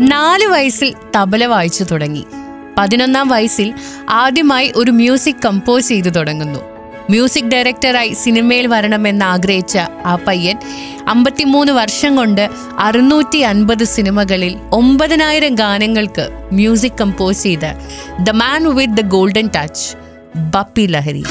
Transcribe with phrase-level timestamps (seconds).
[0.00, 2.24] നാല് വയസ്സിൽ തബല വായിച്ചു തുടങ്ങി.
[2.78, 3.74] പതിനൊന്നാം വയസ്സിൽ
[4.10, 6.58] ആദ്യമായി ഒരു മ്യൂസിക് കമ്പോസ് ചെയ്തു തുടങ്ങുന്നു.
[7.10, 10.58] മ്യൂസിക് ഡയറക്ടറായി സിനിമയിൽ വരണമെന്ന് ആഗ്രഹിച്ച ആ പയ്യൻ
[11.08, 17.72] അമ്പത്തിമൂന്ന് വർഷം കൊണ്ട് അറുന്നൂറ്റി അൻപത് സിനിമകളിൽ ഒമ്പതിനായിരം ഗാനങ്ങൾക്ക് മ്യൂസിക് കമ്പോസ് ചെയ്ത
[18.20, 19.96] the man with the golden touch
[20.38, 21.24] Bappi Lahiri.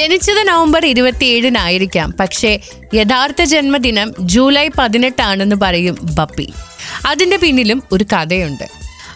[0.00, 2.14] ജനിച്ചത് നവംബർ ഇരുപത്തിയേഴിനായിരിക്കാം.
[2.20, 2.58] പക്ഷേ
[2.94, 6.52] യഥാർത്ഥ ജന്മദിനം ജൂലൈ പതിനെട്ടാണെന്ന് പറയും ബപ്പി.
[7.06, 8.64] അതിന്റെ പിന്നിലും ഒരു കഥയുണ്ട്.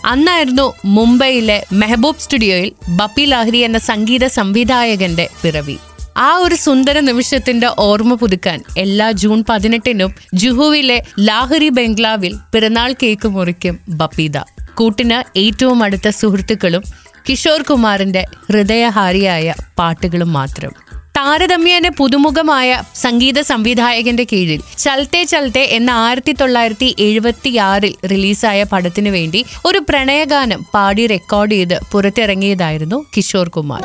[0.05, 5.77] അന്നായിരുന്നു മുംബൈയിലെ മെഹബൂബ് സ്റ്റുഡിയോയിൽ ബപ്പി ലാഹരി എന്ന സംഗീത സംവിധായകന്റെ പിറവി.
[6.16, 13.80] ആ ഒരു സുന്ദര നിമിഷത്തിന്റെ ഓർമ്മ പുതുക്കാൻ എല്ലാ ജൂൺ പതിനെട്ടിനും ജുഹുവിലെ ലാഹരി ബംഗ്ലാവിൽ പിറന്നാൾ കേക്ക് മുറിക്കും
[13.89, 14.39] ബപ്പീദ.
[14.75, 16.84] കൂട്ടിന് ഏറ്റവും അടുത്ത സുഹൃത്തുക്കളും
[17.28, 20.73] കിഷോർ കുമാറിന്റെ ഹൃദയഹാരിയായ പാട്ടുകളും മാത്രം.
[21.16, 29.78] താരതമ്യേന പുതുമുഖമായ സംഗീത സംവിധായകന്റെ കീഴിൽ ചൽത്തെ ചൽത്തെ എന്ന ആയിരത്തി തൊള്ളായിരത്തി എഴുപത്തിയാറിൽ റിലീസായ പടത്തിനു വേണ്ടി ഒരു
[29.78, 33.83] പ്രണയഗാനം പാടി റെക്കോർഡ് ചെയ്ത് പുറത്തിറങ്ങിയതായിരുന്നു കിഷോർ കുമാർ.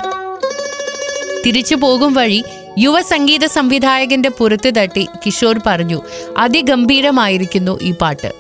[1.46, 2.44] തിരിച്ചു പോകും വഴി
[2.80, 6.02] യുവ സംഗീത സംവിധായകന്റെ പുറത്ത് തട്ടി കിഷോർ പറഞ്ഞു
[6.38, 8.32] അതിഗംഭീരമായിരിക്കുന്നു ഈ പാട്ട്.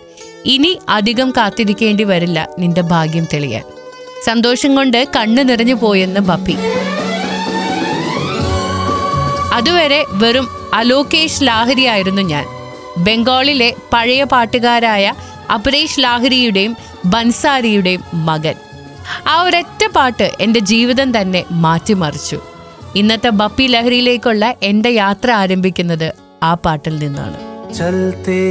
[0.45, 3.78] ഇനി അധികം കാത്തിരിക്കേണ്ടി വരില്ല നിന്റെ ഭാഗ്യം തെളിയാൻ.
[4.25, 6.56] സന്തോഷം കൊണ്ട് കണ്ണു നിറഞ്ഞു പോയെന്ന് ബപ്പി
[9.53, 12.45] അതുവരെ വെറും അലോകേഷ് ലാഹരിയായിരുന്നു ഞാൻ.
[12.98, 15.14] ബംഗാളിലെ പഴയ പാട്ടുകാരായ
[15.53, 18.56] അപരേഷ് ലാഹരിയുടെയും ബൻസാരിയുടെയും മകൻ.
[19.28, 22.39] ആ ഒരൊറ്റ പാട്ട് എന്റെ ജീവിതം തന്നെ മാറ്റിമറിച്ചു.
[22.95, 27.38] ഇന്നത്തെ ബപ്പി ലഹരിയിലേക്കുള്ള എന്റെ യാത്ര ആരംഭിക്കുന്നത് ആ പാട്ടിൽ നിന്നാണ്.
[27.73, 28.44] ചലത്തേ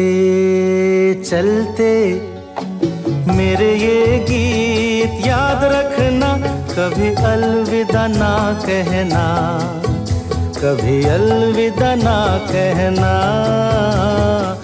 [1.31, 1.95] ചലത്തേ
[3.30, 6.30] मेरे ये गीत याद रखना
[6.70, 9.26] कभी अलविदा ना कहना
[10.58, 12.18] कभी अलविदा ना
[12.52, 13.14] कहना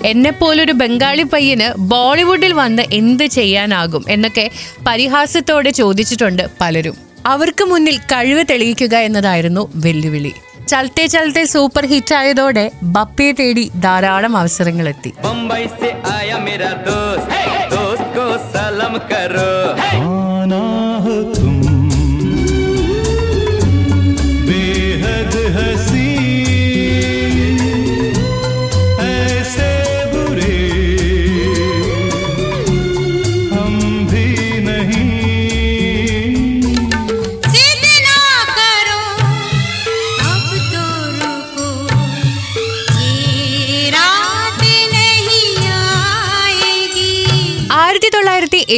[0.09, 4.45] എന്നെപ്പോലൊരു ബംഗാളി പയ്യന് ബോളിവുഡിൽ വന്ന് എന്ത് ചെയ്യാനാകും എന്നൊക്കെ
[4.87, 10.31] പരിഹാസത്തോടെ ചോദിച്ചിട്ടുണ്ട് പലരും അവർക്ക് മുന്നിൽ കഴിവ് തെളിയിക്കുക എന്നതായിരുന്നു വെല്ലുവിളി
[10.69, 15.63] ചലത്തെ ചലത്തെ സൂപ്പർ ഹിറ്റ് ആയതോടെ ബപ്പയെ തേടി ധാരാളം അവസരങ്ങളെത്തി बम्बई
[18.74, 20.83] कलम करो hey!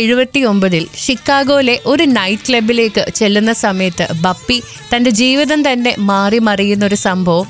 [0.07, 4.59] എഴുപത്തി ഒമ്പതിൽ ഷിക്കാഗോയിലെ ഒരു നൈറ്റ് ക്ലബിലേക്ക് ചെല്ലുന്ന സമയത്ത് ബപ്പി
[4.93, 7.47] തന്റെ ജീവിതം തന്നെ മാറി മറിയുന്ന ഒരു സംഭവം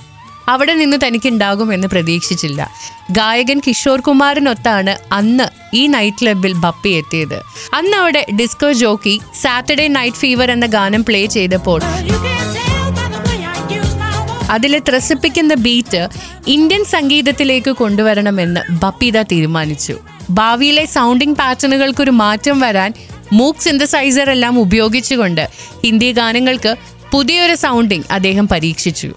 [0.49, 2.61] അവിടെ നിന്ന് തനിക്കുണ്ടാകുമെന്ന് പ്രതീക്ഷിച്ചില്ല.
[3.11, 5.47] ഗായകൻ കിഷോർ കുമാറിനൊത്താണ് അന്ന്
[5.77, 7.39] ഈ നൈറ്റ് ക്ലബിൽ ബപ്പി എത്തിയത്.
[7.75, 11.81] അന്ന് അവിടെ disco jockey Saturday night fever എന്ന ഗാനം പ്ലേ ചെയ്തപ്പോൾ
[14.51, 16.09] അതിലെ ത്രസിപ്പിക്കുന്ന ബീറ്റ്
[16.47, 19.99] ഇന്ത്യൻ സംഗീതത്തിലേക്ക് കൊണ്ടുവരണമെന്ന് ബപ്പീത തീരുമാനിച്ചു.
[20.31, 22.93] ഭാവിയിലെ സൗണ്ടിങ് പാറ്റേണുകൾക്കൊരു മാറ്റം വരാൻ
[23.33, 25.49] മൂക്ക് സിന്തസൈസർ എല്ലാം ഉപയോഗിച്ചുകൊണ്ട്
[25.85, 26.77] ഹിന്ദി ഗാനങ്ങൾക്ക്
[27.13, 29.15] പുതിയൊരു സൗണ്ടിങ് അദ്ദേഹം പരീക്ഷിച്ചു.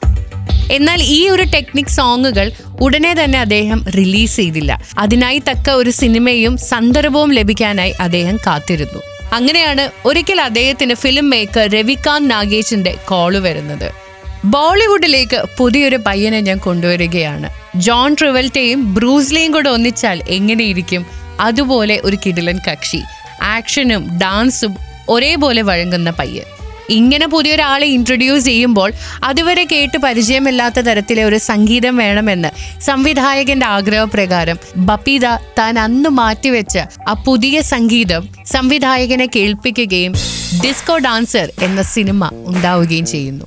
[0.71, 2.51] എന്നാൽ ഈ ഒരു ടെക്നിക് സോങ്ങുകൾ
[2.81, 4.83] ഉടനെ തന്നെ അദ്ദേഹം റിലീസ് ചെയ്തില്ല.
[4.97, 8.99] അതിനായി തക്ക ഒരു സിനിമയും സന്ദർഭവും ലഭിക്കാനായി അദ്ദേഹം കാത്തിരുന്നു.
[9.33, 14.08] അങ്ങനെയാണ് ഒരിക്കൽ അദ്ദേഹത്തിന് ഫിലിം മേക്കർ രവികാന്ത് നാഗേഷിന്റെ കോൾ വരുന്നത്.
[14.45, 17.49] ബോളിവുഡിലേക്ക് പുതിയൊരു പയ്യനെ ഞാൻ കൊണ്ടുവരികയാണ്.
[17.75, 21.05] ജോൺ ട്രിവൽറ്റയും ബ്രൂസ്ലിയും കൂടെ ഒന്നിച്ചാൽ എങ്ങനെയിരിക്കും?
[21.39, 23.01] അതുപോലെ ഒരു കിടിലൻ കക്ഷി.
[23.41, 24.75] ആക്ഷനും ഡാൻസും
[25.09, 26.43] ഒരേപോലെ വഴങ്ങുന്ന പയ്യൻ.
[26.89, 28.91] ഇങ്ങനെ പുതിയൊരാളെ ഇൻട്രൊഡ്യൂസ് ചെയ്യുമ്പോൾ
[29.23, 36.79] അതുവരെ കേട്ട് പരിചയമില്ലാത്ത തരത്തിലെ ഒരു സംഗീതം വേണമെന്ന് സംവിധായകന്റെ ആഗ്രഹപ്രകാരം ബപ്പീത താൻ അന്ന് മാറ്റിവെച്ച
[37.09, 40.13] ആ പുതിയ സംഗീതം സംവിധായകനെ കേൾപ്പിക്കുകയും
[40.65, 43.45] ഡിസ്കോ ഡാൻസർ എന്ന സിനിമ ഉണ്ടാവുകയും ചെയ്യുന്നു.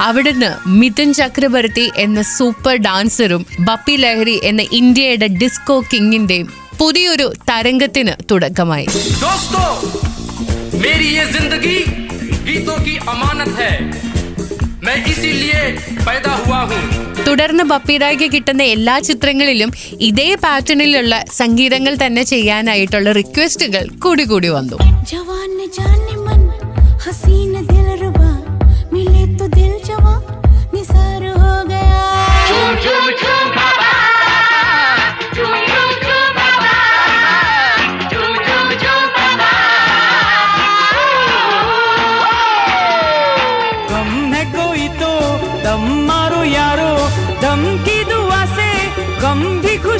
[0.00, 8.86] അവിടുന്ന് മിഥുൻ ചക്രവർത്തി എന്ന സൂപ്പർ ഡാൻസറും ബപ്പി ലഹരി എന്ന ഇന്ത്യയുടെ ഡിസ്കോ കിങ്ങിന്റെയും പുതിയൊരു തരംഗത്തിന് തുടക്കമായി.
[17.26, 24.76] തുടർന്ന് ബപ്പീറായ്ക്ക് കിട്ടുന്ന എല്ലാ ചിത്രങ്ങളിലും ഇതേ പാറ്റേണിലുള്ള സംഗീതങ്ങൾ തന്നെ ചെയ്യാനായിട്ടുള്ള റിക്വസ്റ്റുകൾ കൂടി കൂടി വന്നു.
[25.10, 25.58] ജവാൻ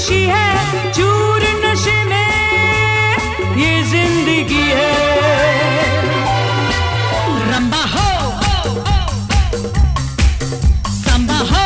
[0.08, 0.48] खुशी है
[0.92, 2.30] चूर नशे में
[3.62, 4.92] ये जिंदगी है
[7.52, 8.08] रंबा हो
[11.02, 11.66] संबा हो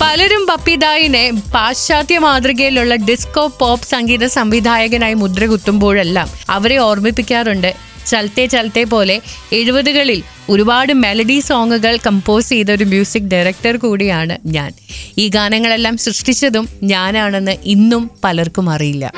[0.00, 1.22] പലരും ബപ്പിദായിനെ
[1.54, 7.70] പാശ്ചാത്യ മാതൃകയിലുള്ള ഡിസ്കോ പോപ്പ് സംഗീത സംവിധായകനായി മുദ്ര കുത്തുമ്പോഴെല്ലാം അവരെ ഓർമ്മിപ്പിക്കാറുണ്ട്
[8.09, 9.15] ചലത്തെ ചലത്തെ പോലെ
[9.53, 14.71] എഴുപതുകളിൽ ഒരുപാട് മെലഡി സോങ്ങുകൾ കമ്പോസ് ചെയ്ത ഒരു മ്യൂസിക് ഡയറക്ടർ കൂടിയാണ് ഞാൻ.
[15.17, 19.11] ഈ ഗാനങ്ങളെല്ലാം സൃഷ്ടിച്ചതും ഞാനാണെന്ന് ഇന്നും പലർക്കും അറിയില്ല.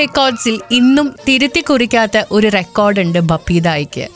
[0.00, 4.08] റെക്കോർഡ്സിൽ ഇന്നും തിരുത്തി കുറിക്കാത്ത ഒരു റെക്കോർഡുണ്ട് ബപ്പീദായിക്ക്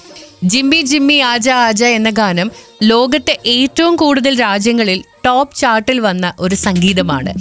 [0.44, 2.50] ജിമ്മി ജിമ്മി ആജ ആജ എന്ന ഗാനം
[2.82, 7.32] ലോകത്തെ ഏറ്റവും കൂടുതൽ രാജ്യങ്ങളിൽ ടോപ്പ് ചാർട്ടിൽ വന്ന ഒരു സംഗീതമാണ്.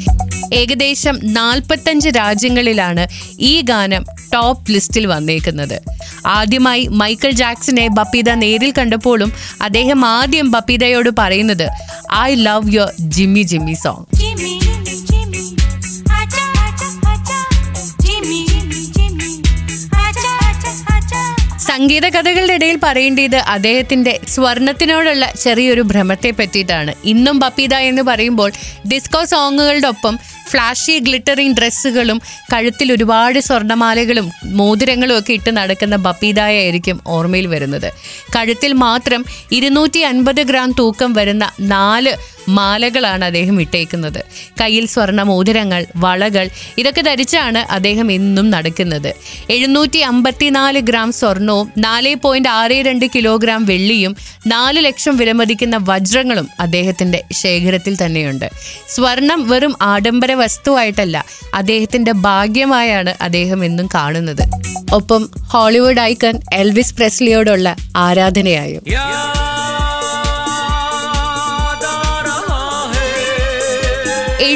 [0.54, 3.08] ഏകദേശം നാൽപ്പത്തഞ്ച് രാജ്യങ്ങളിലാണ്
[3.40, 5.82] ഈ ഗാനം ടോപ്പ് ലിസ്റ്റിൽ വന്നേക്കുന്നത്.
[6.26, 11.68] ആദ്യമായി മൈക്കിൾ ജാക്സനെ ബപ്പീദ നേരിൽ കണ്ടപ്പോഴും അദ്ദേഹം ആദ്യം ബപ്പീദയോട് പറയുന്നത്
[12.20, 14.06] I love your Jimmy Jimmy song
[21.74, 26.94] സംഗീത കഥകളുടെ ഇടയിൽ പറയേണ്ടത് അദ്ദേഹത്തിന്റെ സ്വർണത്തിനോടുള്ള ചെറിയൊരു ഭ്രമത്തെ പറ്റിയിട്ടാണ്.
[27.06, 28.52] ഇന്നും ബപ്പീദ എന്ന് പറയുമ്പോൾ
[28.92, 32.22] ഡിസ്കോ സോങ്ങുകളുടെ ഒപ്പം ഫ്ലാഷി ഗ്ലിറ്ററിംഗ് ഡ്രസ്സുകളും
[32.54, 37.94] കഴുത്തിൽ ഒരുപാട് സ്വർണമാലകളും മോതിരങ്ങളും ഒക്കെ ഇട്ട് നടക്കുന്ന ബപ്പീതായായിരിക്കും ഓർമ്മയിൽ വരുന്നത്.
[38.36, 42.14] കഴുത്തിൽ മാത്രം ഇരുന്നൂറ്റി അൻപത് ഗ്രാം തൂക്കം വരുന്ന നാല്
[42.50, 44.26] മാലകളാണ് അദ്ദേഹം ഇട്ടേക്കുന്നത്.
[44.62, 49.14] കയ്യിൽ സ്വർണ മോതിരങ്ങൾ വളകൾ ഇതൊക്കെ ധരിച്ചാണ് അദ്ദേഹം എന്നും നടക്കുന്നത്.
[49.50, 54.16] എഴുന്നൂറ്റി അമ്പത്തിനാല് ഗ്രാം സ്വർണവും നാല് പോയിന്റ് ആറ് രണ്ട് കിലോഗ്രാം വെള്ളിയും
[54.48, 58.52] നാല് ലക്ഷം വിലമതിക്കുന്ന വജ്രങ്ങളും അദ്ദേഹത്തിന്റെ ശേഖരത്തിൽ തന്നെയുണ്ട്.
[58.90, 64.44] സ്വർണം വെറും ആഡംബര വസ്തുവായിട്ടല്ല അദ്ദേഹത്തിന്റെ ഭാഗ്യമായാണ് അദ്ദേഹം എന്നും കാണുന്നത്.
[64.94, 68.82] ഒപ്പം ഹോളിവുഡ് ഐക്കൺ എൽവിസ് പ്രെസ്ലിയോടുള്ള ആരാധനയായും.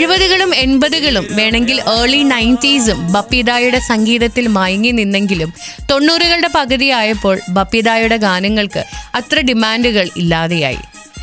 [0.07, 5.53] എഴുപതുകളും എൺപതുകളും വേണമെങ്കിൽ ഏർലി നയന്റീസും ബപ്പിദായുടെ സംഗീതത്തിൽ മയങ്ങി നിന്നെങ്കിലും
[5.91, 8.83] തൊണ്ണൂറുകളുടെ പകുതിയായപ്പോൾ ബപ്പിദായുടെ ഗാനങ്ങൾക്ക്
[9.15, 10.77] അത്ര ഡിമാൻഡുകൾ ഇല്ലാതെയായി.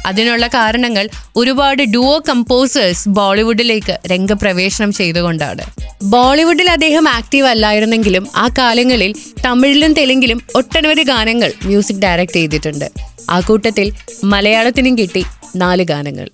[0.07, 5.65] അതിനുള്ള കാരണങ്ങൾ ഒരുപാട് ഡുവോ കമ്പോസേഴ്സ് ബോളിവുഡിലേക്ക് രംഗപ്രവേശനം ചെയ്തുകൊണ്ടാണ്.
[6.03, 9.15] ബോളിവുഡിൽ അദ്ദേഹം ആക്റ്റീവ് അല്ലായിരുന്നെങ്കിലും ആ കാലങ്ങളിൽ
[9.45, 12.91] തമിഴിലും തെലുങ്കിലും ഒട്ടനവധി ഗാനങ്ങൾ മ്യൂസിക് ഡയറക്റ്റ് ചെയ്തിട്ടുണ്ട്.
[13.31, 13.93] ആ കൂട്ടത്തിൽ
[14.25, 15.25] മലയാളത്തിനും കിട്ടി
[15.57, 16.31] നാല് ഗാനങ്ങൾ.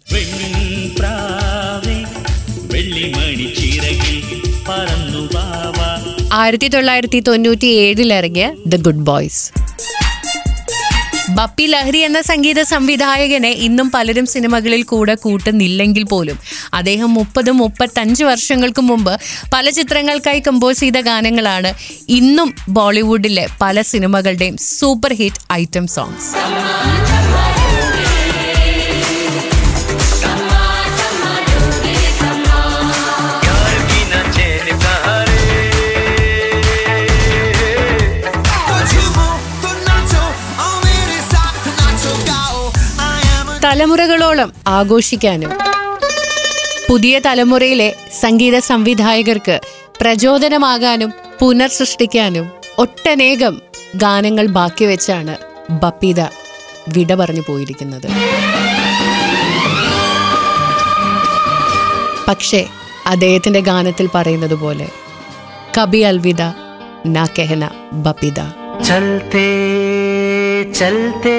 [6.34, 9.42] ആയിരത്തി തൊള്ളായിരത്തി തൊണ്ണൂറ്റി ഏഴിൽ ഇറങ്ങിയ ദ ഗുഡ് ബോയ്സ്
[11.30, 16.38] ബപ്പി ലഹരി എന്ന സംഗീത സംവിധായകനെ ഇന്നും പലരും സിനിമകളിൽ കൂടെ കൂട്ടുന്നില്ലെങ്കിൽ പോലും.
[16.74, 19.12] അദ്ദേഹം മുപ്പതും മുപ്പത്തഞ്ച് വർഷങ്ങൾക്ക് മുമ്പ്
[19.52, 21.70] പല ചിത്രങ്ങൾക്കായി കമ്പോസ് ചെയ്ത ഗാനങ്ങളാണ്
[22.10, 26.30] ഇന്നും ബോളിവുഡിലെ പല സിനിമകളുടെയും സൂപ്പർ ഹിറ്റ് ഐറ്റം സോങ്സ്
[43.70, 45.50] തലമുറകളോളം ആഘോഷിക്കാനും.
[46.88, 49.60] പുതിയ തലമുറയിലെ സംഗീത സംവിധായകർക്ക്
[50.00, 51.10] പ്രചോദനമാകാനും
[51.40, 52.46] പുനർസൃഷ്ടിക്കാനും
[52.78, 53.62] ഒട്ടനേകം
[53.96, 55.36] ഗാനങ്ങൾ ബാക്കി വെച്ചാണ്
[55.70, 56.20] ബപ്പിത
[56.96, 58.08] വിട പറഞ്ഞു പോയിരിക്കുന്നത്.
[62.28, 62.66] പക്ഷേ
[63.06, 64.88] അദ്ദേഹത്തിന്റെ ഗാനത്തിൽ പറയുന്നത് പോലെ
[65.78, 66.42] കബി അൽവിദ
[67.06, 68.40] ന കെഹന ബപ്പിദ
[68.82, 69.48] ചലത്തെ
[70.72, 71.38] ചലത്തെ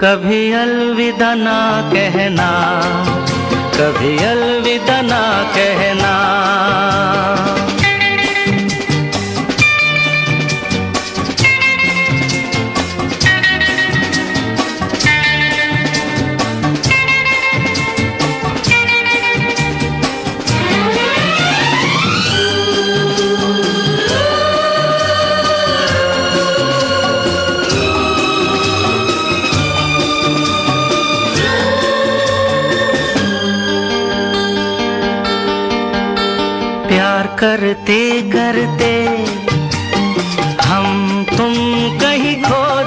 [0.00, 1.58] कभी अलविदा ना
[1.92, 2.48] कहना
[3.76, 5.20] कभी अलविदा ना
[5.56, 6.43] कहना।
[37.44, 37.96] करते
[38.32, 38.92] करते
[40.66, 41.52] हम तुम
[42.00, 42.83] कहीं खो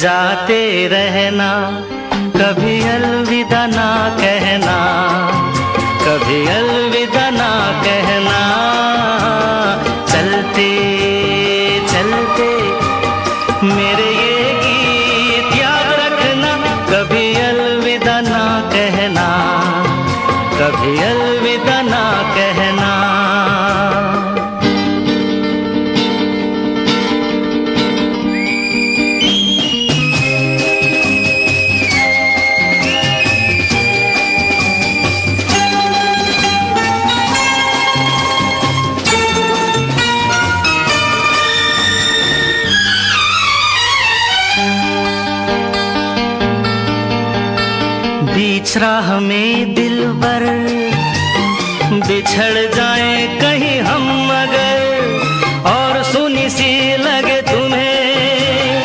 [0.00, 1.50] जाते रहना।
[48.76, 50.44] राह में दिल बर
[52.06, 54.78] बिछड़ जाए कहीं हम मगर,
[55.70, 58.82] और सुनी सी लगे तुम्हें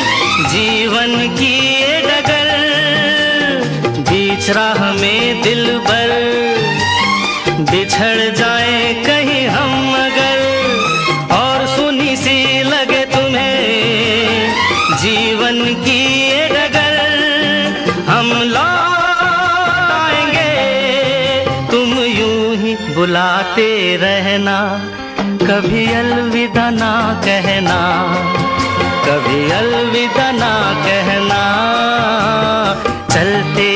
[0.48, 1.52] जीवन की
[1.82, 2.48] ये डगर।
[4.10, 6.10] बीच राह में दिल बर
[7.70, 8.55] बिछड़ जाए
[23.26, 24.56] बुलाते रहना
[25.42, 26.90] कभी अलविदा ना
[27.24, 27.78] कहना
[29.06, 30.50] कभी अलविदा ना
[30.86, 31.40] कहना
[33.14, 33.68] चलते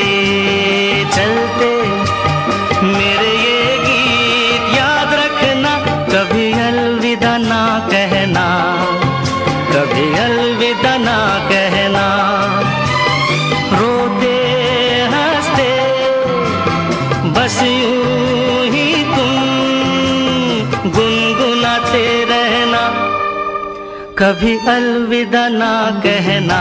[24.21, 25.71] कभी अलविदा ना
[26.05, 26.59] कहना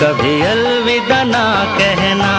[0.00, 1.44] कभी अलविदा ना
[1.78, 2.30] कहना।